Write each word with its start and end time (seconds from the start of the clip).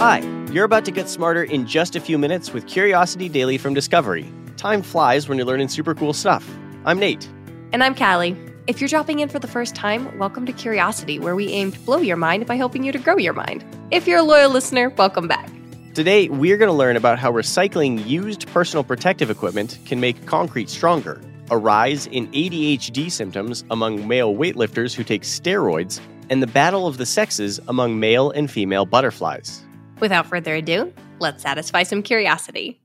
Hi, 0.00 0.20
you're 0.50 0.64
about 0.64 0.86
to 0.86 0.90
get 0.90 1.10
smarter 1.10 1.42
in 1.42 1.66
just 1.66 1.94
a 1.94 2.00
few 2.00 2.16
minutes 2.16 2.54
with 2.54 2.66
Curiosity 2.66 3.28
Daily 3.28 3.58
from 3.58 3.74
Discovery. 3.74 4.32
Time 4.56 4.80
flies 4.80 5.28
when 5.28 5.36
you're 5.36 5.46
learning 5.46 5.68
super 5.68 5.94
cool 5.94 6.14
stuff. 6.14 6.50
I'm 6.86 6.98
Nate. 6.98 7.28
And 7.74 7.84
I'm 7.84 7.94
Callie. 7.94 8.34
If 8.66 8.80
you're 8.80 8.88
dropping 8.88 9.20
in 9.20 9.28
for 9.28 9.38
the 9.38 9.46
first 9.46 9.74
time, 9.74 10.16
welcome 10.18 10.46
to 10.46 10.54
Curiosity, 10.54 11.18
where 11.18 11.36
we 11.36 11.48
aim 11.48 11.70
to 11.72 11.78
blow 11.80 11.98
your 11.98 12.16
mind 12.16 12.46
by 12.46 12.54
helping 12.54 12.82
you 12.82 12.92
to 12.92 12.98
grow 12.98 13.18
your 13.18 13.34
mind. 13.34 13.62
If 13.90 14.08
you're 14.08 14.20
a 14.20 14.22
loyal 14.22 14.50
listener, 14.50 14.88
welcome 14.88 15.28
back. 15.28 15.50
Today, 15.92 16.30
we're 16.30 16.56
going 16.56 16.70
to 16.70 16.74
learn 16.74 16.96
about 16.96 17.18
how 17.18 17.30
recycling 17.30 18.06
used 18.06 18.46
personal 18.46 18.82
protective 18.82 19.28
equipment 19.28 19.78
can 19.84 20.00
make 20.00 20.24
concrete 20.24 20.70
stronger, 20.70 21.20
a 21.50 21.58
rise 21.58 22.06
in 22.06 22.26
ADHD 22.28 23.12
symptoms 23.12 23.64
among 23.70 24.08
male 24.08 24.34
weightlifters 24.34 24.94
who 24.94 25.04
take 25.04 25.24
steroids, 25.24 26.00
and 26.30 26.42
the 26.42 26.46
battle 26.46 26.86
of 26.86 26.96
the 26.96 27.04
sexes 27.04 27.60
among 27.68 28.00
male 28.00 28.30
and 28.30 28.50
female 28.50 28.86
butterflies. 28.86 29.62
Without 30.00 30.26
further 30.26 30.54
ado, 30.54 30.92
let's 31.18 31.42
satisfy 31.42 31.82
some 31.82 32.02
curiosity. 32.02 32.80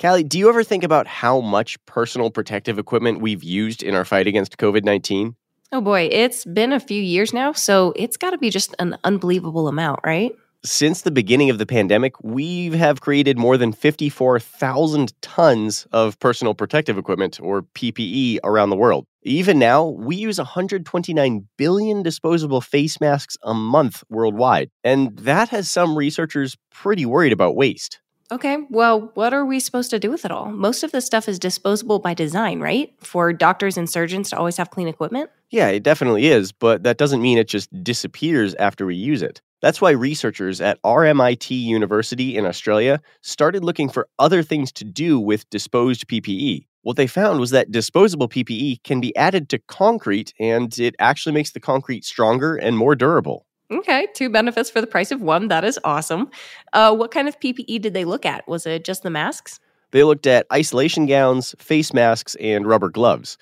Callie, 0.00 0.22
do 0.22 0.38
you 0.38 0.48
ever 0.48 0.62
think 0.62 0.84
about 0.84 1.06
how 1.06 1.40
much 1.40 1.84
personal 1.86 2.30
protective 2.30 2.78
equipment 2.78 3.20
we've 3.20 3.42
used 3.42 3.82
in 3.82 3.94
our 3.94 4.04
fight 4.04 4.26
against 4.26 4.56
COVID 4.56 4.84
19? 4.84 5.34
Oh 5.70 5.80
boy, 5.80 6.08
it's 6.10 6.44
been 6.44 6.72
a 6.72 6.80
few 6.80 7.02
years 7.02 7.34
now, 7.34 7.52
so 7.52 7.92
it's 7.94 8.16
got 8.16 8.30
to 8.30 8.38
be 8.38 8.48
just 8.48 8.74
an 8.78 8.96
unbelievable 9.04 9.68
amount, 9.68 10.00
right? 10.04 10.32
Since 10.64 11.02
the 11.02 11.12
beginning 11.12 11.50
of 11.50 11.58
the 11.58 11.66
pandemic, 11.66 12.14
we 12.20 12.70
have 12.70 13.00
created 13.00 13.38
more 13.38 13.56
than 13.56 13.72
54,000 13.72 15.12
tons 15.22 15.86
of 15.92 16.18
personal 16.18 16.52
protective 16.52 16.98
equipment, 16.98 17.38
or 17.40 17.62
PPE, 17.62 18.40
around 18.42 18.70
the 18.70 18.76
world. 18.76 19.06
Even 19.22 19.60
now, 19.60 19.84
we 19.86 20.16
use 20.16 20.38
129 20.38 21.48
billion 21.56 22.02
disposable 22.02 22.60
face 22.60 23.00
masks 23.00 23.36
a 23.44 23.54
month 23.54 24.02
worldwide, 24.08 24.68
and 24.82 25.16
that 25.18 25.48
has 25.50 25.70
some 25.70 25.96
researchers 25.96 26.56
pretty 26.72 27.06
worried 27.06 27.32
about 27.32 27.54
waste. 27.54 28.00
Okay, 28.32 28.58
well, 28.68 29.12
what 29.14 29.32
are 29.32 29.46
we 29.46 29.60
supposed 29.60 29.90
to 29.90 30.00
do 30.00 30.10
with 30.10 30.24
it 30.24 30.32
all? 30.32 30.50
Most 30.50 30.82
of 30.82 30.90
the 30.90 31.00
stuff 31.00 31.28
is 31.28 31.38
disposable 31.38 32.00
by 32.00 32.14
design, 32.14 32.58
right? 32.58 32.92
For 32.98 33.32
doctors 33.32 33.78
and 33.78 33.88
surgeons 33.88 34.30
to 34.30 34.36
always 34.36 34.56
have 34.56 34.70
clean 34.70 34.88
equipment? 34.88 35.30
Yeah, 35.50 35.68
it 35.68 35.84
definitely 35.84 36.26
is, 36.26 36.50
but 36.50 36.82
that 36.82 36.98
doesn't 36.98 37.22
mean 37.22 37.38
it 37.38 37.48
just 37.48 37.70
disappears 37.84 38.56
after 38.56 38.84
we 38.84 38.96
use 38.96 39.22
it. 39.22 39.40
That's 39.60 39.80
why 39.80 39.90
researchers 39.90 40.60
at 40.60 40.80
RMIT 40.82 41.50
University 41.50 42.36
in 42.36 42.46
Australia 42.46 43.00
started 43.22 43.64
looking 43.64 43.88
for 43.88 44.08
other 44.18 44.42
things 44.42 44.70
to 44.72 44.84
do 44.84 45.18
with 45.18 45.50
disposed 45.50 46.06
PPE. 46.06 46.66
What 46.82 46.96
they 46.96 47.08
found 47.08 47.40
was 47.40 47.50
that 47.50 47.72
disposable 47.72 48.28
PPE 48.28 48.84
can 48.84 49.00
be 49.00 49.14
added 49.16 49.48
to 49.48 49.58
concrete 49.58 50.32
and 50.38 50.78
it 50.78 50.94
actually 51.00 51.32
makes 51.32 51.50
the 51.50 51.60
concrete 51.60 52.04
stronger 52.04 52.54
and 52.54 52.78
more 52.78 52.94
durable. 52.94 53.46
Okay, 53.70 54.06
two 54.14 54.30
benefits 54.30 54.70
for 54.70 54.80
the 54.80 54.86
price 54.86 55.10
of 55.10 55.20
one. 55.20 55.48
That 55.48 55.64
is 55.64 55.78
awesome. 55.84 56.30
Uh, 56.72 56.94
what 56.94 57.10
kind 57.10 57.28
of 57.28 57.38
PPE 57.40 57.82
did 57.82 57.94
they 57.94 58.04
look 58.04 58.24
at? 58.24 58.46
Was 58.48 58.64
it 58.64 58.84
just 58.84 59.02
the 59.02 59.10
masks? 59.10 59.60
They 59.90 60.04
looked 60.04 60.26
at 60.26 60.46
isolation 60.52 61.06
gowns, 61.06 61.54
face 61.58 61.92
masks, 61.92 62.34
and 62.36 62.66
rubber 62.66 62.90
gloves. 62.90 63.36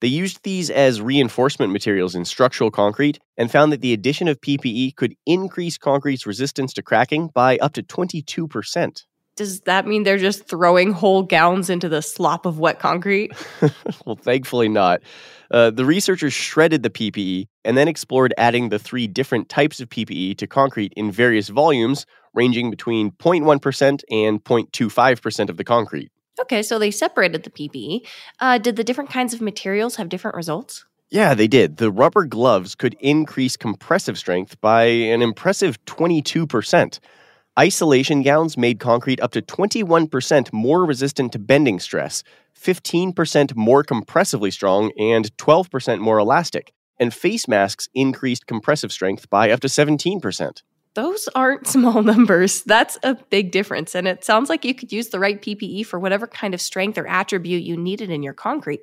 They 0.00 0.08
used 0.08 0.42
these 0.42 0.70
as 0.70 1.00
reinforcement 1.00 1.72
materials 1.72 2.14
in 2.14 2.24
structural 2.24 2.70
concrete 2.70 3.18
and 3.36 3.50
found 3.50 3.72
that 3.72 3.82
the 3.82 3.92
addition 3.92 4.28
of 4.28 4.40
PPE 4.40 4.96
could 4.96 5.14
increase 5.26 5.76
concrete's 5.76 6.26
resistance 6.26 6.72
to 6.74 6.82
cracking 6.82 7.28
by 7.28 7.58
up 7.58 7.74
to 7.74 7.82
22%. 7.82 9.04
Does 9.36 9.60
that 9.62 9.86
mean 9.86 10.02
they're 10.02 10.18
just 10.18 10.46
throwing 10.46 10.92
whole 10.92 11.22
gowns 11.22 11.70
into 11.70 11.88
the 11.88 12.02
slop 12.02 12.44
of 12.46 12.58
wet 12.58 12.78
concrete? 12.78 13.32
well, 14.04 14.16
thankfully 14.16 14.68
not. 14.68 15.00
Uh, 15.50 15.70
the 15.70 15.84
researchers 15.84 16.32
shredded 16.32 16.82
the 16.82 16.90
PPE 16.90 17.46
and 17.64 17.76
then 17.76 17.88
explored 17.88 18.34
adding 18.36 18.68
the 18.68 18.78
three 18.78 19.06
different 19.06 19.48
types 19.48 19.80
of 19.80 19.88
PPE 19.88 20.36
to 20.38 20.46
concrete 20.46 20.92
in 20.96 21.10
various 21.10 21.48
volumes, 21.48 22.06
ranging 22.34 22.70
between 22.70 23.12
0.1% 23.12 24.02
and 24.10 24.44
0.25% 24.44 25.48
of 25.48 25.56
the 25.56 25.64
concrete. 25.64 26.10
Okay, 26.42 26.62
so 26.62 26.78
they 26.78 26.90
separated 26.90 27.42
the 27.42 27.50
PPE. 27.50 28.06
Uh, 28.38 28.58
did 28.58 28.76
the 28.76 28.84
different 28.84 29.10
kinds 29.10 29.34
of 29.34 29.40
materials 29.40 29.96
have 29.96 30.08
different 30.08 30.36
results? 30.36 30.84
Yeah, 31.10 31.34
they 31.34 31.48
did. 31.48 31.78
The 31.78 31.90
rubber 31.90 32.24
gloves 32.24 32.74
could 32.74 32.94
increase 33.00 33.56
compressive 33.56 34.16
strength 34.16 34.60
by 34.60 34.84
an 34.84 35.22
impressive 35.22 35.84
22%. 35.84 37.00
Isolation 37.58 38.22
gowns 38.22 38.56
made 38.56 38.78
concrete 38.78 39.20
up 39.20 39.32
to 39.32 39.42
21% 39.42 40.52
more 40.52 40.84
resistant 40.84 41.32
to 41.32 41.38
bending 41.38 41.80
stress, 41.80 42.22
15% 42.56 43.56
more 43.56 43.82
compressively 43.82 44.52
strong, 44.52 44.92
and 44.96 45.36
12% 45.36 45.98
more 45.98 46.18
elastic. 46.18 46.72
And 46.98 47.12
face 47.12 47.48
masks 47.48 47.88
increased 47.92 48.46
compressive 48.46 48.92
strength 48.92 49.28
by 49.28 49.50
up 49.50 49.60
to 49.60 49.68
17%. 49.68 50.62
Those 50.94 51.28
aren't 51.34 51.66
small 51.76 52.02
numbers. 52.02 52.62
That's 52.62 52.98
a 53.02 53.14
big 53.30 53.52
difference. 53.52 53.94
And 53.94 54.08
it 54.08 54.24
sounds 54.24 54.48
like 54.48 54.64
you 54.64 54.74
could 54.74 54.92
use 54.92 55.08
the 55.08 55.18
right 55.18 55.40
PPE 55.40 55.86
for 55.86 55.98
whatever 55.98 56.26
kind 56.26 56.54
of 56.54 56.60
strength 56.60 56.98
or 56.98 57.06
attribute 57.06 57.62
you 57.62 57.76
needed 57.76 58.10
in 58.10 58.22
your 58.22 58.34
concrete. 58.34 58.80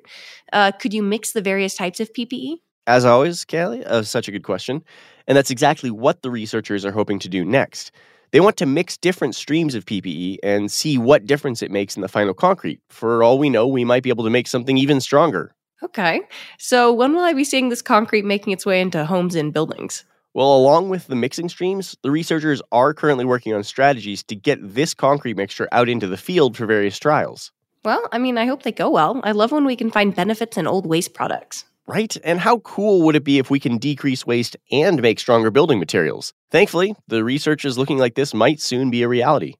Uh, 0.52 0.72
could 0.72 0.94
you 0.94 1.02
mix 1.02 1.32
the 1.32 1.42
various 1.42 1.74
types 1.74 2.00
of 2.00 2.12
PPE? 2.12 2.56
As 2.86 3.04
always, 3.04 3.44
Callie, 3.44 3.84
uh, 3.84 4.02
such 4.02 4.28
a 4.28 4.32
good 4.32 4.44
question. 4.44 4.82
And 5.26 5.36
that's 5.36 5.50
exactly 5.50 5.90
what 5.90 6.22
the 6.22 6.30
researchers 6.30 6.86
are 6.86 6.92
hoping 6.92 7.18
to 7.18 7.28
do 7.28 7.44
next. 7.44 7.92
They 8.30 8.40
want 8.40 8.56
to 8.58 8.66
mix 8.66 8.96
different 8.96 9.34
streams 9.34 9.74
of 9.74 9.84
PPE 9.84 10.38
and 10.42 10.70
see 10.70 10.98
what 10.98 11.26
difference 11.26 11.62
it 11.62 11.70
makes 11.70 11.96
in 11.96 12.02
the 12.02 12.08
final 12.08 12.34
concrete. 12.34 12.80
For 12.88 13.22
all 13.22 13.38
we 13.38 13.50
know, 13.50 13.66
we 13.66 13.84
might 13.84 14.02
be 14.02 14.10
able 14.10 14.24
to 14.24 14.30
make 14.30 14.46
something 14.46 14.76
even 14.76 15.00
stronger. 15.00 15.54
Okay. 15.82 16.20
So, 16.58 16.92
when 16.92 17.14
will 17.14 17.22
I 17.22 17.32
be 17.32 17.44
seeing 17.44 17.68
this 17.68 17.82
concrete 17.82 18.24
making 18.24 18.52
its 18.52 18.66
way 18.66 18.80
into 18.80 19.04
homes 19.04 19.34
and 19.34 19.52
buildings? 19.52 20.04
Well, 20.38 20.54
along 20.54 20.88
with 20.88 21.08
the 21.08 21.16
mixing 21.16 21.48
streams, 21.48 21.96
the 22.04 22.12
researchers 22.12 22.62
are 22.70 22.94
currently 22.94 23.24
working 23.24 23.52
on 23.54 23.64
strategies 23.64 24.22
to 24.22 24.36
get 24.36 24.60
this 24.62 24.94
concrete 24.94 25.36
mixture 25.36 25.66
out 25.72 25.88
into 25.88 26.06
the 26.06 26.16
field 26.16 26.56
for 26.56 26.64
various 26.64 26.96
trials. 26.96 27.50
Well, 27.84 28.08
I 28.12 28.18
mean, 28.18 28.38
I 28.38 28.46
hope 28.46 28.62
they 28.62 28.70
go 28.70 28.88
well. 28.88 29.20
I 29.24 29.32
love 29.32 29.50
when 29.50 29.64
we 29.64 29.74
can 29.74 29.90
find 29.90 30.14
benefits 30.14 30.56
in 30.56 30.68
old 30.68 30.86
waste 30.86 31.12
products. 31.12 31.64
Right? 31.88 32.16
And 32.22 32.38
how 32.38 32.58
cool 32.58 33.02
would 33.02 33.16
it 33.16 33.24
be 33.24 33.40
if 33.40 33.50
we 33.50 33.58
can 33.58 33.78
decrease 33.78 34.24
waste 34.28 34.56
and 34.70 35.02
make 35.02 35.18
stronger 35.18 35.50
building 35.50 35.80
materials? 35.80 36.32
Thankfully, 36.52 36.94
the 37.08 37.24
research 37.24 37.64
is 37.64 37.76
looking 37.76 37.98
like 37.98 38.14
this 38.14 38.32
might 38.32 38.60
soon 38.60 38.90
be 38.90 39.02
a 39.02 39.08
reality. 39.08 39.54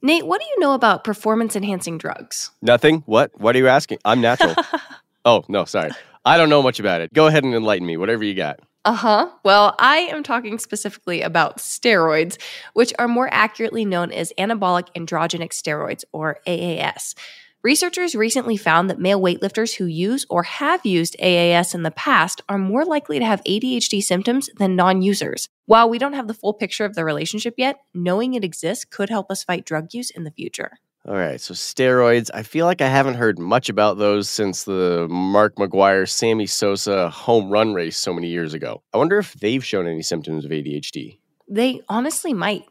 Nate, 0.00 0.28
what 0.28 0.40
do 0.40 0.46
you 0.46 0.60
know 0.60 0.74
about 0.74 1.02
performance 1.02 1.56
enhancing 1.56 1.98
drugs? 1.98 2.52
Nothing. 2.62 3.02
What? 3.06 3.32
What 3.40 3.56
are 3.56 3.58
you 3.58 3.66
asking? 3.66 3.98
I'm 4.04 4.20
natural. 4.20 4.54
oh, 5.24 5.42
no, 5.48 5.64
sorry. 5.64 5.90
I 6.24 6.36
don't 6.36 6.50
know 6.50 6.62
much 6.62 6.78
about 6.78 7.00
it. 7.00 7.12
Go 7.12 7.26
ahead 7.26 7.42
and 7.42 7.52
enlighten 7.52 7.84
me, 7.84 7.96
whatever 7.96 8.22
you 8.22 8.34
got. 8.34 8.60
Uh 8.84 8.92
huh. 8.92 9.30
Well, 9.42 9.74
I 9.78 9.96
am 9.96 10.22
talking 10.22 10.58
specifically 10.58 11.22
about 11.22 11.56
steroids, 11.56 12.38
which 12.74 12.92
are 12.98 13.08
more 13.08 13.32
accurately 13.32 13.86
known 13.86 14.12
as 14.12 14.32
anabolic 14.38 14.88
androgenic 14.94 15.52
steroids, 15.52 16.04
or 16.12 16.38
AAS. 16.46 17.14
Researchers 17.62 18.14
recently 18.14 18.58
found 18.58 18.90
that 18.90 19.00
male 19.00 19.18
weightlifters 19.18 19.76
who 19.76 19.86
use 19.86 20.26
or 20.28 20.42
have 20.42 20.84
used 20.84 21.16
AAS 21.18 21.74
in 21.74 21.82
the 21.82 21.90
past 21.90 22.42
are 22.46 22.58
more 22.58 22.84
likely 22.84 23.18
to 23.18 23.24
have 23.24 23.42
ADHD 23.44 24.02
symptoms 24.02 24.50
than 24.58 24.76
non 24.76 25.00
users. 25.00 25.48
While 25.64 25.88
we 25.88 25.98
don't 25.98 26.12
have 26.12 26.28
the 26.28 26.34
full 26.34 26.52
picture 26.52 26.84
of 26.84 26.94
the 26.94 27.06
relationship 27.06 27.54
yet, 27.56 27.76
knowing 27.94 28.34
it 28.34 28.44
exists 28.44 28.84
could 28.84 29.08
help 29.08 29.30
us 29.30 29.44
fight 29.44 29.64
drug 29.64 29.94
use 29.94 30.10
in 30.10 30.24
the 30.24 30.30
future. 30.30 30.72
All 31.06 31.16
right, 31.16 31.38
so 31.38 31.52
steroids. 31.52 32.30
I 32.32 32.42
feel 32.42 32.64
like 32.64 32.80
I 32.80 32.88
haven't 32.88 33.16
heard 33.16 33.38
much 33.38 33.68
about 33.68 33.98
those 33.98 34.30
since 34.30 34.64
the 34.64 35.06
Mark 35.10 35.56
McGwire, 35.56 36.08
Sammy 36.08 36.46
Sosa 36.46 37.10
home 37.10 37.50
run 37.50 37.74
race 37.74 37.98
so 37.98 38.14
many 38.14 38.28
years 38.28 38.54
ago. 38.54 38.82
I 38.94 38.96
wonder 38.96 39.18
if 39.18 39.34
they've 39.34 39.62
shown 39.62 39.86
any 39.86 40.00
symptoms 40.00 40.46
of 40.46 40.50
ADHD. 40.50 41.18
They 41.46 41.82
honestly 41.90 42.32
might. 42.32 42.64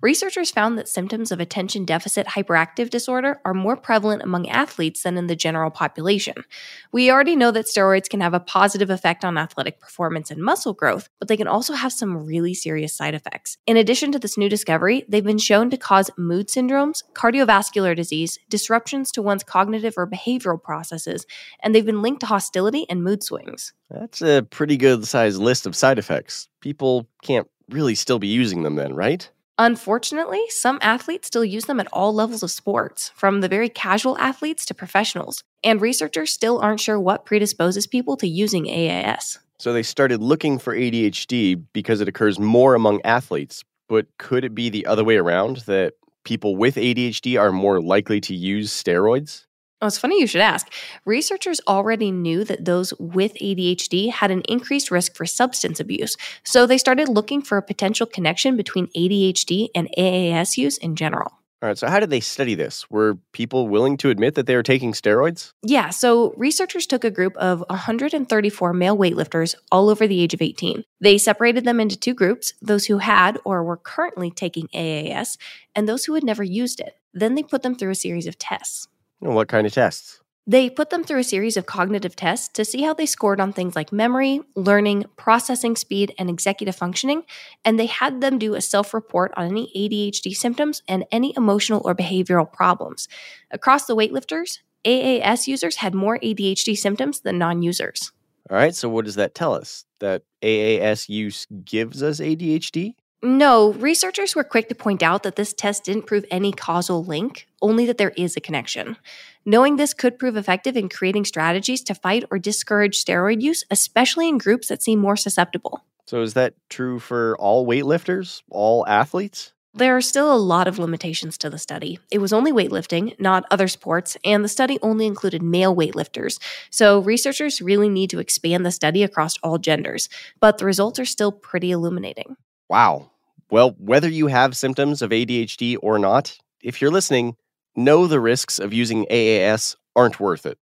Researchers 0.00 0.52
found 0.52 0.78
that 0.78 0.86
symptoms 0.86 1.32
of 1.32 1.40
attention 1.40 1.84
deficit 1.84 2.28
hyperactive 2.28 2.88
disorder 2.88 3.40
are 3.44 3.52
more 3.52 3.76
prevalent 3.76 4.22
among 4.22 4.48
athletes 4.48 5.02
than 5.02 5.18
in 5.18 5.26
the 5.26 5.34
general 5.34 5.72
population. 5.72 6.44
We 6.92 7.10
already 7.10 7.34
know 7.34 7.50
that 7.50 7.66
steroids 7.66 8.08
can 8.08 8.20
have 8.20 8.32
a 8.32 8.38
positive 8.38 8.90
effect 8.90 9.24
on 9.24 9.36
athletic 9.36 9.80
performance 9.80 10.30
and 10.30 10.40
muscle 10.40 10.72
growth, 10.72 11.08
but 11.18 11.26
they 11.26 11.36
can 11.36 11.48
also 11.48 11.72
have 11.72 11.92
some 11.92 12.24
really 12.24 12.54
serious 12.54 12.94
side 12.94 13.14
effects. 13.14 13.56
In 13.66 13.76
addition 13.76 14.12
to 14.12 14.20
this 14.20 14.38
new 14.38 14.48
discovery, 14.48 15.04
they've 15.08 15.24
been 15.24 15.36
shown 15.36 15.68
to 15.70 15.76
cause 15.76 16.12
mood 16.16 16.46
syndromes, 16.46 17.02
cardiovascular 17.14 17.96
disease, 17.96 18.38
disruptions 18.48 19.10
to 19.10 19.22
one's 19.22 19.42
cognitive 19.42 19.94
or 19.96 20.06
behavioral 20.06 20.62
processes, 20.62 21.26
and 21.60 21.74
they've 21.74 21.84
been 21.84 22.02
linked 22.02 22.20
to 22.20 22.26
hostility 22.26 22.86
and 22.88 23.02
mood 23.02 23.24
swings. 23.24 23.72
That's 23.90 24.22
a 24.22 24.46
pretty 24.48 24.76
good 24.76 25.08
sized 25.08 25.40
list 25.40 25.66
of 25.66 25.74
side 25.74 25.98
effects. 25.98 26.48
People 26.60 27.08
can't 27.24 27.48
really 27.68 27.96
still 27.96 28.20
be 28.20 28.28
using 28.28 28.62
them 28.62 28.76
then, 28.76 28.94
right? 28.94 29.28
Unfortunately, 29.60 30.40
some 30.50 30.78
athletes 30.82 31.26
still 31.26 31.44
use 31.44 31.64
them 31.64 31.80
at 31.80 31.88
all 31.92 32.14
levels 32.14 32.44
of 32.44 32.50
sports, 32.52 33.10
from 33.16 33.40
the 33.40 33.48
very 33.48 33.68
casual 33.68 34.16
athletes 34.18 34.64
to 34.66 34.72
professionals, 34.72 35.42
and 35.64 35.80
researchers 35.80 36.32
still 36.32 36.60
aren't 36.60 36.78
sure 36.78 37.00
what 37.00 37.26
predisposes 37.26 37.84
people 37.88 38.16
to 38.16 38.28
using 38.28 38.66
AAS. 38.66 39.38
So 39.58 39.72
they 39.72 39.82
started 39.82 40.22
looking 40.22 40.60
for 40.60 40.76
ADHD 40.76 41.60
because 41.72 42.00
it 42.00 42.06
occurs 42.06 42.38
more 42.38 42.76
among 42.76 43.02
athletes, 43.02 43.64
but 43.88 44.06
could 44.18 44.44
it 44.44 44.54
be 44.54 44.70
the 44.70 44.86
other 44.86 45.02
way 45.02 45.16
around 45.16 45.56
that 45.66 45.94
people 46.22 46.54
with 46.54 46.76
ADHD 46.76 47.40
are 47.40 47.50
more 47.50 47.80
likely 47.82 48.20
to 48.20 48.36
use 48.36 48.72
steroids? 48.72 49.46
Oh, 49.80 49.86
it's 49.86 49.98
funny 49.98 50.18
you 50.18 50.26
should 50.26 50.40
ask. 50.40 50.72
Researchers 51.04 51.60
already 51.68 52.10
knew 52.10 52.42
that 52.42 52.64
those 52.64 52.92
with 52.98 53.34
ADHD 53.34 54.10
had 54.10 54.32
an 54.32 54.42
increased 54.48 54.90
risk 54.90 55.14
for 55.14 55.24
substance 55.24 55.78
abuse, 55.78 56.16
so 56.42 56.66
they 56.66 56.78
started 56.78 57.08
looking 57.08 57.42
for 57.42 57.56
a 57.56 57.62
potential 57.62 58.06
connection 58.06 58.56
between 58.56 58.88
ADHD 58.88 59.68
and 59.76 59.88
AAS 59.96 60.56
use 60.56 60.78
in 60.78 60.96
general. 60.96 61.32
All 61.60 61.68
right, 61.68 61.78
so 61.78 61.88
how 61.88 61.98
did 61.98 62.10
they 62.10 62.20
study 62.20 62.54
this? 62.54 62.88
Were 62.88 63.18
people 63.32 63.68
willing 63.68 63.96
to 63.98 64.10
admit 64.10 64.36
that 64.36 64.46
they 64.46 64.54
were 64.54 64.62
taking 64.62 64.92
steroids? 64.92 65.52
Yeah, 65.62 65.90
so 65.90 66.32
researchers 66.36 66.86
took 66.86 67.04
a 67.04 67.10
group 67.10 67.36
of 67.36 67.64
134 67.68 68.72
male 68.72 68.96
weightlifters 68.96 69.56
all 69.70 69.90
over 69.90 70.06
the 70.06 70.20
age 70.20 70.34
of 70.34 70.42
18. 70.42 70.84
They 71.00 71.18
separated 71.18 71.64
them 71.64 71.80
into 71.80 71.96
two 71.96 72.14
groups 72.14 72.52
those 72.62 72.86
who 72.86 72.98
had 72.98 73.38
or 73.44 73.64
were 73.64 73.76
currently 73.76 74.30
taking 74.30 74.68
AAS, 74.68 75.36
and 75.74 75.88
those 75.88 76.04
who 76.04 76.14
had 76.14 76.24
never 76.24 76.44
used 76.44 76.80
it. 76.80 76.96
Then 77.12 77.34
they 77.34 77.42
put 77.44 77.62
them 77.62 77.76
through 77.76 77.90
a 77.90 77.96
series 77.96 78.26
of 78.28 78.38
tests. 78.38 78.88
What 79.20 79.48
kind 79.48 79.66
of 79.66 79.72
tests? 79.72 80.20
They 80.46 80.70
put 80.70 80.88
them 80.88 81.04
through 81.04 81.18
a 81.18 81.24
series 81.24 81.58
of 81.58 81.66
cognitive 81.66 82.16
tests 82.16 82.48
to 82.54 82.64
see 82.64 82.80
how 82.80 82.94
they 82.94 83.04
scored 83.04 83.38
on 83.38 83.52
things 83.52 83.76
like 83.76 83.92
memory, 83.92 84.40
learning, 84.54 85.04
processing 85.16 85.76
speed, 85.76 86.14
and 86.18 86.30
executive 86.30 86.74
functioning, 86.74 87.24
and 87.66 87.78
they 87.78 87.84
had 87.84 88.22
them 88.22 88.38
do 88.38 88.54
a 88.54 88.62
self 88.62 88.94
report 88.94 89.30
on 89.36 89.44
any 89.46 89.70
ADHD 89.76 90.34
symptoms 90.34 90.82
and 90.88 91.04
any 91.12 91.34
emotional 91.36 91.82
or 91.84 91.94
behavioral 91.94 92.50
problems. 92.50 93.08
Across 93.50 93.86
the 93.86 93.96
weightlifters, 93.96 94.60
AAS 94.86 95.46
users 95.46 95.76
had 95.76 95.94
more 95.94 96.18
ADHD 96.20 96.78
symptoms 96.78 97.20
than 97.20 97.36
non 97.36 97.60
users. 97.60 98.12
All 98.50 98.56
right, 98.56 98.74
so 98.74 98.88
what 98.88 99.04
does 99.04 99.16
that 99.16 99.34
tell 99.34 99.52
us? 99.52 99.84
That 99.98 100.22
AAS 100.42 101.10
use 101.10 101.46
gives 101.64 102.02
us 102.02 102.20
ADHD? 102.20 102.94
No, 103.20 103.72
researchers 103.72 104.36
were 104.36 104.44
quick 104.44 104.68
to 104.68 104.76
point 104.76 105.02
out 105.02 105.24
that 105.24 105.34
this 105.34 105.52
test 105.52 105.82
didn't 105.82 106.06
prove 106.06 106.24
any 106.30 106.52
causal 106.52 107.04
link, 107.04 107.48
only 107.60 107.84
that 107.86 107.98
there 107.98 108.12
is 108.16 108.36
a 108.36 108.40
connection. 108.40 108.96
Knowing 109.44 109.74
this 109.74 109.92
could 109.92 110.20
prove 110.20 110.36
effective 110.36 110.76
in 110.76 110.88
creating 110.88 111.24
strategies 111.24 111.82
to 111.82 111.96
fight 111.96 112.22
or 112.30 112.38
discourage 112.38 113.02
steroid 113.02 113.40
use, 113.40 113.64
especially 113.72 114.28
in 114.28 114.38
groups 114.38 114.68
that 114.68 114.84
seem 114.84 115.00
more 115.00 115.16
susceptible. 115.16 115.84
So, 116.06 116.22
is 116.22 116.34
that 116.34 116.54
true 116.70 117.00
for 117.00 117.36
all 117.40 117.66
weightlifters, 117.66 118.42
all 118.50 118.86
athletes? 118.86 119.52
There 119.74 119.96
are 119.96 120.00
still 120.00 120.32
a 120.32 120.38
lot 120.38 120.68
of 120.68 120.78
limitations 120.78 121.36
to 121.38 121.50
the 121.50 121.58
study. 121.58 121.98
It 122.12 122.18
was 122.18 122.32
only 122.32 122.52
weightlifting, 122.52 123.18
not 123.20 123.44
other 123.50 123.68
sports, 123.68 124.16
and 124.24 124.44
the 124.44 124.48
study 124.48 124.78
only 124.80 125.06
included 125.06 125.42
male 125.42 125.74
weightlifters. 125.74 126.40
So, 126.70 127.00
researchers 127.00 127.60
really 127.60 127.88
need 127.88 128.10
to 128.10 128.20
expand 128.20 128.64
the 128.64 128.70
study 128.70 129.02
across 129.02 129.38
all 129.42 129.58
genders, 129.58 130.08
but 130.40 130.58
the 130.58 130.66
results 130.66 131.00
are 131.00 131.04
still 131.04 131.32
pretty 131.32 131.72
illuminating. 131.72 132.36
Wow. 132.68 133.10
Well, 133.50 133.74
whether 133.78 134.08
you 134.08 134.26
have 134.26 134.56
symptoms 134.56 135.00
of 135.00 135.10
ADHD 135.10 135.76
or 135.80 135.98
not, 135.98 136.36
if 136.62 136.82
you're 136.82 136.90
listening, 136.90 137.36
know 137.74 138.06
the 138.06 138.20
risks 138.20 138.58
of 138.58 138.74
using 138.74 139.06
AAS 139.06 139.74
aren't 139.96 140.20
worth 140.20 140.44
it. 140.44 140.58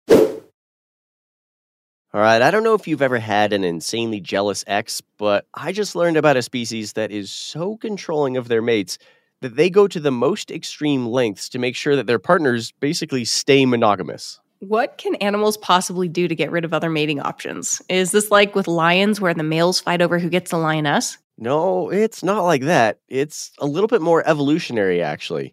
All 2.14 2.20
right, 2.20 2.42
I 2.42 2.52
don't 2.52 2.62
know 2.62 2.74
if 2.74 2.86
you've 2.86 3.02
ever 3.02 3.18
had 3.18 3.52
an 3.52 3.64
insanely 3.64 4.20
jealous 4.20 4.62
ex, 4.68 5.00
but 5.18 5.46
I 5.54 5.72
just 5.72 5.96
learned 5.96 6.16
about 6.16 6.36
a 6.36 6.42
species 6.42 6.92
that 6.92 7.10
is 7.10 7.32
so 7.32 7.76
controlling 7.76 8.36
of 8.36 8.46
their 8.46 8.62
mates 8.62 8.98
that 9.40 9.56
they 9.56 9.68
go 9.68 9.88
to 9.88 9.98
the 9.98 10.12
most 10.12 10.52
extreme 10.52 11.06
lengths 11.06 11.48
to 11.48 11.58
make 11.58 11.74
sure 11.74 11.96
that 11.96 12.06
their 12.06 12.20
partners 12.20 12.72
basically 12.78 13.24
stay 13.24 13.66
monogamous. 13.66 14.38
What 14.60 14.96
can 14.96 15.16
animals 15.16 15.56
possibly 15.56 16.08
do 16.08 16.28
to 16.28 16.34
get 16.36 16.52
rid 16.52 16.64
of 16.64 16.72
other 16.72 16.88
mating 16.88 17.20
options? 17.20 17.82
Is 17.88 18.12
this 18.12 18.30
like 18.30 18.54
with 18.54 18.68
lions 18.68 19.20
where 19.20 19.34
the 19.34 19.42
males 19.42 19.80
fight 19.80 20.00
over 20.00 20.20
who 20.20 20.28
gets 20.28 20.52
the 20.52 20.58
lioness? 20.58 21.18
No, 21.36 21.90
it's 21.90 22.22
not 22.22 22.42
like 22.42 22.62
that. 22.62 22.98
It's 23.08 23.52
a 23.58 23.66
little 23.66 23.88
bit 23.88 24.02
more 24.02 24.26
evolutionary, 24.26 25.02
actually. 25.02 25.52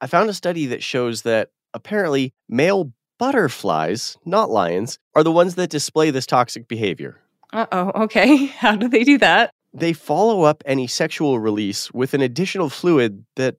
I 0.00 0.06
found 0.06 0.30
a 0.30 0.34
study 0.34 0.66
that 0.66 0.82
shows 0.82 1.22
that 1.22 1.50
apparently 1.74 2.32
male 2.48 2.92
butterflies, 3.18 4.16
not 4.24 4.50
lions, 4.50 4.98
are 5.14 5.24
the 5.24 5.32
ones 5.32 5.56
that 5.56 5.70
display 5.70 6.10
this 6.10 6.26
toxic 6.26 6.68
behavior. 6.68 7.20
Uh 7.52 7.66
oh, 7.72 8.04
okay. 8.04 8.46
How 8.46 8.76
do 8.76 8.88
they 8.88 9.04
do 9.04 9.18
that? 9.18 9.50
They 9.74 9.92
follow 9.92 10.42
up 10.42 10.62
any 10.64 10.86
sexual 10.86 11.38
release 11.38 11.92
with 11.92 12.14
an 12.14 12.22
additional 12.22 12.70
fluid 12.70 13.24
that, 13.36 13.56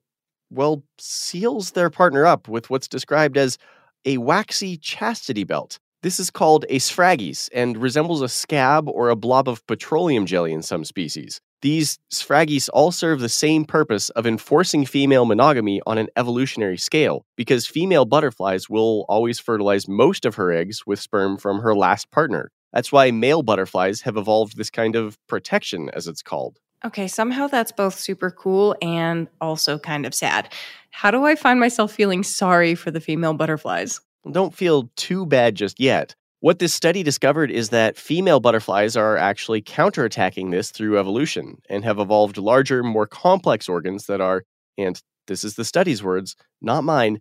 well, 0.50 0.82
seals 0.98 1.72
their 1.72 1.90
partner 1.90 2.26
up 2.26 2.48
with 2.48 2.68
what's 2.68 2.88
described 2.88 3.36
as 3.36 3.58
a 4.04 4.18
waxy 4.18 4.76
chastity 4.76 5.44
belt. 5.44 5.78
This 6.02 6.18
is 6.18 6.30
called 6.30 6.64
a 6.68 6.78
sphragis 6.78 7.48
and 7.52 7.76
resembles 7.76 8.22
a 8.22 8.28
scab 8.28 8.88
or 8.88 9.10
a 9.10 9.16
blob 9.16 9.48
of 9.48 9.64
petroleum 9.66 10.26
jelly 10.26 10.52
in 10.52 10.62
some 10.62 10.84
species. 10.84 11.40
These 11.62 11.98
sphragis 12.10 12.70
all 12.72 12.90
serve 12.90 13.20
the 13.20 13.28
same 13.28 13.66
purpose 13.66 14.08
of 14.10 14.26
enforcing 14.26 14.86
female 14.86 15.26
monogamy 15.26 15.82
on 15.86 15.98
an 15.98 16.08
evolutionary 16.16 16.78
scale, 16.78 17.26
because 17.36 17.66
female 17.66 18.06
butterflies 18.06 18.70
will 18.70 19.04
always 19.10 19.38
fertilize 19.38 19.86
most 19.86 20.24
of 20.24 20.36
her 20.36 20.52
eggs 20.52 20.86
with 20.86 21.00
sperm 21.00 21.36
from 21.36 21.60
her 21.60 21.74
last 21.74 22.10
partner. 22.10 22.50
That's 22.72 22.90
why 22.92 23.10
male 23.10 23.42
butterflies 23.42 24.00
have 24.02 24.16
evolved 24.16 24.56
this 24.56 24.70
kind 24.70 24.96
of 24.96 25.18
protection, 25.26 25.90
as 25.92 26.06
it's 26.06 26.22
called. 26.22 26.58
Okay, 26.82 27.06
somehow 27.06 27.46
that's 27.46 27.72
both 27.72 27.98
super 27.98 28.30
cool 28.30 28.74
and 28.80 29.28
also 29.42 29.78
kind 29.78 30.06
of 30.06 30.14
sad. 30.14 30.50
How 30.92 31.10
do 31.10 31.26
I 31.26 31.34
find 31.34 31.60
myself 31.60 31.92
feeling 31.92 32.22
sorry 32.22 32.74
for 32.74 32.90
the 32.90 33.00
female 33.00 33.34
butterflies? 33.34 34.00
Don't 34.32 34.54
feel 34.54 34.90
too 34.96 35.26
bad 35.26 35.56
just 35.56 35.78
yet. 35.78 36.14
What 36.40 36.58
this 36.58 36.72
study 36.72 37.02
discovered 37.02 37.50
is 37.50 37.68
that 37.68 37.98
female 37.98 38.40
butterflies 38.40 38.96
are 38.96 39.18
actually 39.18 39.60
counterattacking 39.60 40.50
this 40.50 40.70
through 40.70 40.98
evolution 40.98 41.60
and 41.68 41.84
have 41.84 41.98
evolved 41.98 42.38
larger, 42.38 42.82
more 42.82 43.06
complex 43.06 43.68
organs 43.68 44.06
that 44.06 44.22
are, 44.22 44.44
and 44.78 45.00
this 45.26 45.44
is 45.44 45.56
the 45.56 45.66
study's 45.66 46.02
words, 46.02 46.36
not 46.62 46.82
mine, 46.82 47.20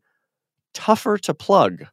tougher 0.74 1.18
to 1.18 1.34
plug. 1.34 1.86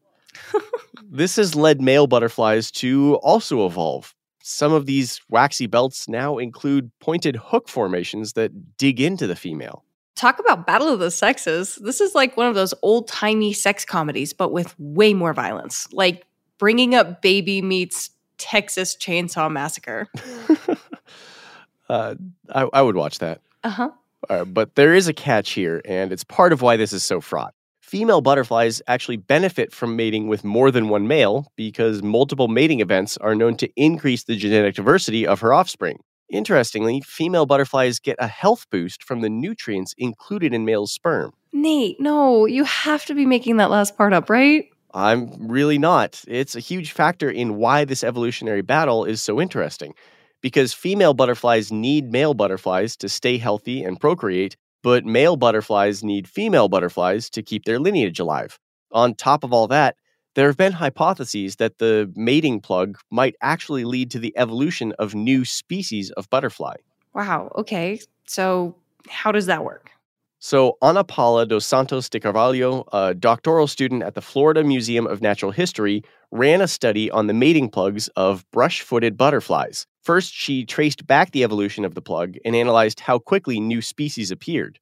this 1.11 1.35
has 1.35 1.57
led 1.57 1.81
male 1.81 2.07
butterflies 2.07 2.71
to 2.71 3.17
also 3.23 3.67
evolve. 3.67 4.15
Some 4.41 4.73
of 4.73 4.87
these 4.87 5.21
waxy 5.29 5.67
belts 5.67 6.09
now 6.09 6.39
include 6.39 6.93
pointed 7.01 7.35
hook 7.35 7.69
formations 7.69 8.35
that 8.35 8.77
dig 8.77 9.01
into 9.01 9.27
the 9.27 9.35
female. 9.35 9.83
Talk 10.15 10.39
about 10.39 10.65
Battle 10.65 10.89
of 10.89 11.01
the 11.01 11.11
Sexes. 11.11 11.75
This 11.83 12.01
is 12.01 12.15
like 12.15 12.37
one 12.37 12.47
of 12.47 12.55
those 12.55 12.73
old 12.83 13.09
timey 13.09 13.53
sex 13.53 13.85
comedies, 13.85 14.33
but 14.33 14.53
with 14.53 14.79
way 14.79 15.13
more 15.13 15.35
violence. 15.35 15.89
Like 15.93 16.25
bringing 16.59 16.95
up 16.95 17.23
baby 17.23 17.63
meets 17.63 18.11
Texas 18.39 18.97
Chainsaw 18.97 19.51
Massacre. 19.51 20.09
uh, 21.89 22.15
I, 22.55 22.63
I, 22.73 22.83
would 22.83 22.97
watch 22.97 23.19
that. 23.21 23.41
Uh-huh. 23.65 23.91
Uh, 24.29 24.45
but 24.45 24.75
there 24.75 24.95
is 24.95 25.09
a 25.09 25.13
catch 25.13 25.53
here, 25.53 25.81
and 25.85 26.13
it's 26.13 26.25
part 26.25 26.53
of 26.53 26.63
why 26.63 26.77
this 26.77 26.93
is 26.93 27.05
so 27.05 27.21
fraught. 27.21 27.55
Female 27.81 28.21
butterflies 28.21 28.83
actually 28.89 29.17
benefit 29.17 29.73
from 29.73 29.95
mating 29.95 30.27
with 30.27 30.43
more 30.43 30.73
than 30.73 30.89
one 30.89 31.07
male 31.07 31.53
because 31.55 32.03
multiple 32.03 32.49
mating 32.49 32.81
events 32.81 33.17
are 33.19 33.35
known 33.35 33.57
to 33.59 33.71
increase 33.77 34.25
the 34.25 34.35
genetic 34.35 34.75
diversity 34.75 35.25
of 35.27 35.41
her 35.41 35.55
offspring. 35.55 36.01
Interestingly, 36.29 37.01
female 37.03 37.47
butterflies 37.47 38.01
get 38.01 38.17
a 38.19 38.27
health 38.27 38.67
boost 38.71 39.05
from 39.05 39.21
the 39.21 39.29
nutrients 39.29 39.95
included 39.97 40.53
in 40.53 40.65
male 40.65 40.89
sperm. 40.89 41.33
Nate, 41.53 42.01
no, 42.01 42.47
you 42.47 42.65
have 42.65 43.05
to 43.07 43.15
be 43.15 43.25
making 43.25 43.59
that 43.59 43.71
last 43.71 43.97
part 43.97 44.13
up, 44.13 44.29
right? 44.29 44.69
I'm 44.97 45.31
really 45.47 45.77
not. 45.77 46.25
It's 46.27 46.57
a 46.57 46.61
huge 46.61 46.93
factor 46.93 47.31
in 47.31 47.57
why 47.57 47.85
this 47.85 48.03
evolutionary 48.03 48.63
battle 48.63 49.05
is 49.05 49.23
so 49.23 49.39
interesting. 49.43 49.93
Because 50.41 50.73
female 50.73 51.13
butterflies 51.13 51.71
need 51.71 52.11
male 52.11 52.33
butterflies 52.33 52.97
to 52.99 53.09
stay 53.11 53.37
healthy 53.37 53.85
and 53.85 54.01
procreate, 54.01 54.57
but 54.83 55.05
male 55.05 55.37
butterflies 55.37 56.03
need 56.03 56.27
female 56.27 56.69
butterflies 56.69 57.29
to 57.31 57.43
keep 57.43 57.67
their 57.67 57.79
lineage 57.79 58.19
alive. 58.19 58.59
On 58.91 59.15
top 59.15 59.45
of 59.45 59.53
all 59.53 59.67
that, 59.67 59.97
there 60.35 60.47
have 60.47 60.57
been 60.57 60.73
hypotheses 60.73 61.57
that 61.57 61.77
the 61.77 62.11
mating 62.17 62.61
plug 62.61 62.99
might 63.11 63.35
actually 63.43 63.85
lead 63.85 64.11
to 64.13 64.19
the 64.19 64.33
evolution 64.39 64.95
of 64.99 65.15
new 65.15 65.45
species 65.45 66.11
of 66.13 66.31
butterfly. 66.31 66.77
Wow, 67.13 67.53
okay. 67.57 68.01
So, 68.27 68.77
how 69.09 69.31
does 69.31 69.45
that 69.47 69.63
work? 69.63 69.91
So, 70.39 70.77
Ana 70.83 71.03
Paula 71.03 71.47
dos 71.47 71.65
Santos 71.65 72.09
de 72.09 72.21
Carvalho, 72.21 72.85
a 72.93 73.15
doctoral 73.15 73.67
student 73.67 74.03
at 74.03 74.15
the 74.15 74.21
Florida 74.21 74.63
Museum 74.63 75.07
of 75.07 75.23
Natural 75.23 75.51
History, 75.51 76.03
ran 76.31 76.61
a 76.61 76.69
study 76.69 77.11
on 77.11 77.27
the 77.27 77.33
mating 77.33 77.71
plugs 77.71 78.09
of 78.17 78.49
brush 78.51 78.83
footed 78.83 79.17
butterflies. 79.17 79.87
First, 80.03 80.35
she 80.35 80.65
traced 80.65 81.07
back 81.07 81.33
the 81.33 81.43
evolution 81.43 81.85
of 81.85 81.95
the 81.95 82.03
plug 82.03 82.37
and 82.45 82.55
analyzed 82.55 83.01
how 83.01 83.19
quickly 83.19 83.61
new 83.61 83.81
species 83.81 84.31
appeared. 84.31 84.79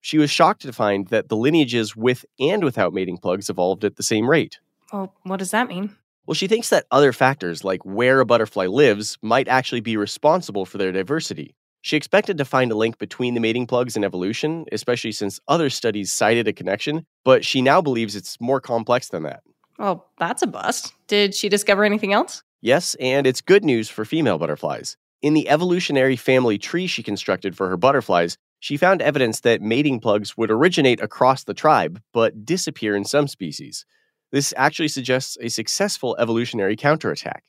She 0.00 0.18
was 0.18 0.30
shocked 0.30 0.62
to 0.62 0.72
find 0.72 1.06
that 1.08 1.28
the 1.28 1.36
lineages 1.36 1.94
with 1.94 2.24
and 2.40 2.64
without 2.64 2.92
mating 2.92 3.18
plugs 3.18 3.48
evolved 3.48 3.84
at 3.84 3.96
the 3.96 4.02
same 4.02 4.28
rate. 4.28 4.58
Well, 4.92 5.14
what 5.22 5.38
does 5.38 5.50
that 5.50 5.68
mean? 5.68 5.94
Well, 6.26 6.34
she 6.34 6.46
thinks 6.46 6.70
that 6.70 6.86
other 6.90 7.12
factors, 7.12 7.62
like 7.62 7.84
where 7.84 8.20
a 8.20 8.26
butterfly 8.26 8.66
lives, 8.66 9.18
might 9.22 9.48
actually 9.48 9.80
be 9.80 9.96
responsible 9.96 10.64
for 10.64 10.78
their 10.78 10.92
diversity. 10.92 11.54
She 11.84 11.98
expected 11.98 12.38
to 12.38 12.46
find 12.46 12.72
a 12.72 12.76
link 12.76 12.96
between 12.96 13.34
the 13.34 13.40
mating 13.40 13.66
plugs 13.66 13.94
and 13.94 14.06
evolution, 14.06 14.64
especially 14.72 15.12
since 15.12 15.38
other 15.48 15.68
studies 15.68 16.10
cited 16.10 16.48
a 16.48 16.52
connection, 16.54 17.04
but 17.26 17.44
she 17.44 17.60
now 17.60 17.82
believes 17.82 18.16
it's 18.16 18.40
more 18.40 18.58
complex 18.58 19.10
than 19.10 19.24
that. 19.24 19.42
Well, 19.78 20.06
that's 20.18 20.40
a 20.40 20.46
bust. 20.46 20.94
Did 21.08 21.34
she 21.34 21.50
discover 21.50 21.84
anything 21.84 22.14
else? 22.14 22.42
Yes, 22.62 22.94
and 23.00 23.26
it's 23.26 23.42
good 23.42 23.66
news 23.66 23.90
for 23.90 24.06
female 24.06 24.38
butterflies. 24.38 24.96
In 25.20 25.34
the 25.34 25.46
evolutionary 25.46 26.16
family 26.16 26.56
tree 26.56 26.86
she 26.86 27.02
constructed 27.02 27.54
for 27.54 27.68
her 27.68 27.76
butterflies, 27.76 28.38
she 28.60 28.78
found 28.78 29.02
evidence 29.02 29.40
that 29.40 29.60
mating 29.60 30.00
plugs 30.00 30.38
would 30.38 30.50
originate 30.50 31.02
across 31.02 31.44
the 31.44 31.52
tribe, 31.52 32.00
but 32.14 32.46
disappear 32.46 32.96
in 32.96 33.04
some 33.04 33.28
species. 33.28 33.84
This 34.32 34.54
actually 34.56 34.88
suggests 34.88 35.36
a 35.38 35.50
successful 35.50 36.16
evolutionary 36.18 36.76
counterattack. 36.76 37.44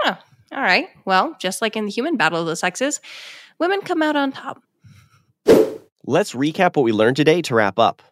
Huh. 0.00 0.16
All 0.52 0.62
right. 0.62 0.88
Well, 1.04 1.36
just 1.40 1.60
like 1.62 1.76
in 1.76 1.86
the 1.86 1.90
human 1.90 2.16
battle 2.16 2.40
of 2.40 2.46
the 2.46 2.56
sexes, 2.56 3.00
women 3.58 3.80
come 3.80 4.02
out 4.02 4.16
on 4.16 4.32
top. 4.32 4.62
Let's 6.04 6.34
recap 6.34 6.76
what 6.76 6.84
we 6.84 6.92
learned 6.92 7.16
today 7.16 7.42
to 7.42 7.54
wrap 7.54 7.78
up. 7.78 8.02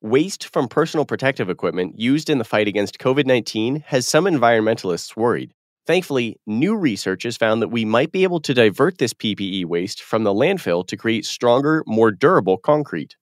Waste 0.00 0.46
from 0.52 0.68
personal 0.68 1.04
protective 1.04 1.50
equipment 1.50 1.98
used 1.98 2.30
in 2.30 2.38
the 2.38 2.44
fight 2.44 2.68
against 2.68 2.98
COVID 2.98 3.26
19 3.26 3.84
has 3.86 4.06
some 4.06 4.26
environmentalists 4.26 5.16
worried. 5.16 5.54
Thankfully, 5.86 6.38
new 6.46 6.76
research 6.76 7.22
has 7.22 7.38
found 7.38 7.62
that 7.62 7.68
we 7.68 7.86
might 7.86 8.12
be 8.12 8.22
able 8.22 8.40
to 8.40 8.52
divert 8.52 8.98
this 8.98 9.14
PPE 9.14 9.64
waste 9.64 10.02
from 10.02 10.22
the 10.22 10.34
landfill 10.34 10.86
to 10.86 10.96
create 10.98 11.24
stronger, 11.24 11.82
more 11.86 12.10
durable 12.10 12.58
concrete. 12.58 13.16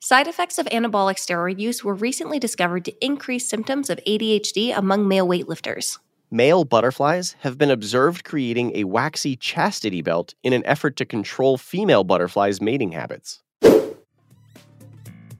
Side 0.00 0.26
effects 0.26 0.58
of 0.58 0.66
anabolic 0.66 1.16
steroid 1.16 1.58
use 1.58 1.84
were 1.84 1.94
recently 1.94 2.38
discovered 2.38 2.84
to 2.86 3.04
increase 3.04 3.48
symptoms 3.48 3.90
of 3.90 4.00
ADHD 4.06 4.76
among 4.76 5.06
male 5.06 5.28
weightlifters. 5.28 5.98
Male 6.30 6.64
butterflies 6.64 7.36
have 7.40 7.56
been 7.56 7.70
observed 7.70 8.24
creating 8.24 8.72
a 8.74 8.82
waxy 8.82 9.36
chastity 9.36 10.02
belt 10.02 10.34
in 10.42 10.52
an 10.52 10.66
effort 10.66 10.96
to 10.96 11.04
control 11.04 11.56
female 11.56 12.02
butterflies' 12.02 12.60
mating 12.60 12.90
habits. 12.90 13.44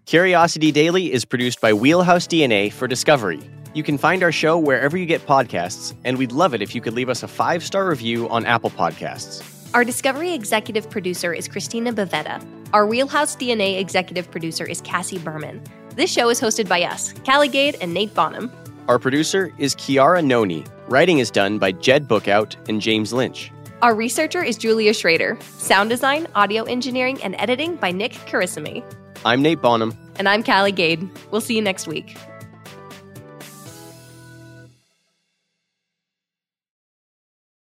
Curiosity 0.04 0.70
Daily 0.70 1.12
is 1.12 1.24
produced 1.24 1.60
by 1.60 1.72
Wheelhouse 1.72 2.28
DNA 2.28 2.72
for 2.72 2.86
Discovery. 2.86 3.40
You 3.74 3.82
can 3.82 3.98
find 3.98 4.22
our 4.22 4.30
show 4.30 4.56
wherever 4.56 4.96
you 4.96 5.06
get 5.06 5.26
podcasts, 5.26 5.92
and 6.04 6.16
we'd 6.16 6.30
love 6.30 6.54
it 6.54 6.62
if 6.62 6.72
you 6.72 6.80
could 6.80 6.94
leave 6.94 7.08
us 7.08 7.24
a 7.24 7.28
five 7.28 7.64
star 7.64 7.88
review 7.88 8.28
on 8.28 8.46
Apple 8.46 8.70
Podcasts. 8.70 9.42
Our 9.74 9.82
Discovery 9.82 10.32
executive 10.34 10.88
producer 10.88 11.34
is 11.34 11.48
Christina 11.48 11.92
Bavetta. 11.92 12.46
Our 12.72 12.86
Wheelhouse 12.86 13.34
DNA 13.34 13.80
executive 13.80 14.30
producer 14.30 14.64
is 14.64 14.80
Cassie 14.82 15.18
Berman. 15.18 15.60
This 15.96 16.12
show 16.12 16.28
is 16.28 16.40
hosted 16.40 16.68
by 16.68 16.84
us, 16.84 17.12
Callie 17.24 17.48
Gade 17.48 17.76
and 17.80 17.92
Nate 17.92 18.14
Bonham. 18.14 18.52
Our 18.86 19.00
producer 19.00 19.52
is 19.58 19.74
Kiara 19.74 20.24
Noni. 20.24 20.64
Writing 20.88 21.18
is 21.18 21.32
done 21.32 21.58
by 21.58 21.72
Jed 21.72 22.06
Bookout 22.06 22.54
and 22.68 22.80
James 22.80 23.12
Lynch. 23.12 23.50
Our 23.82 23.92
researcher 23.92 24.40
is 24.42 24.56
Julia 24.56 24.94
Schrader. 24.94 25.36
Sound 25.58 25.90
design, 25.90 26.28
audio 26.36 26.62
engineering, 26.62 27.20
and 27.24 27.34
editing 27.40 27.74
by 27.74 27.90
Nick 27.90 28.12
Carissimi. 28.12 28.84
I'm 29.24 29.42
Nate 29.42 29.60
Bonham. 29.60 29.98
And 30.14 30.28
I'm 30.28 30.44
Callie 30.44 30.70
Gade. 30.70 31.10
We'll 31.32 31.40
see 31.40 31.56
you 31.56 31.62
next 31.62 31.88
week. 31.88 32.16